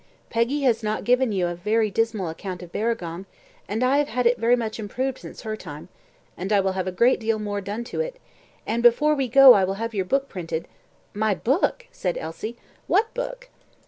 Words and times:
Peggy 0.31 0.61
has 0.61 0.81
not 0.81 1.03
given 1.03 1.31
you 1.31 1.45
a 1.45 1.53
very 1.53 1.91
dismal 1.91 2.27
account 2.29 2.63
of 2.63 2.71
Barragong, 2.71 3.27
and 3.67 3.83
I 3.83 3.99
have 3.99 4.07
had 4.07 4.25
it 4.25 4.39
very 4.39 4.55
much 4.55 4.79
improved 4.79 5.19
since 5.19 5.41
her 5.41 5.55
time, 5.55 5.89
and 6.35 6.51
I 6.51 6.59
will 6.59 6.71
have 6.71 6.87
a 6.87 6.91
great 6.91 7.19
deal 7.19 7.37
more 7.37 7.61
done 7.61 7.83
to 7.83 7.99
it; 7.99 8.15
and 8.65 8.81
before 8.81 9.13
we 9.13 9.27
go 9.27 9.53
I 9.53 9.63
will 9.63 9.75
have 9.75 9.93
your 9.93 10.05
book 10.05 10.27
printed" 10.27 10.67
"My 11.23 11.35
book," 11.35 11.85
said 11.91 12.17
Elsie; 12.17 12.57
"what 12.87 13.13
book?" 13.13 13.49